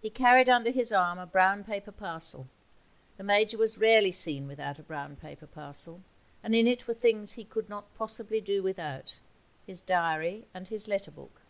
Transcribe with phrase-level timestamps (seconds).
[0.00, 2.48] He carried under his arm a brown paper parcel
[3.16, 6.02] (the Major was rarely seen without a brown paper parcel),
[6.42, 9.14] and in it were things he could not possibly do without
[9.64, 11.42] his diary and his letter book.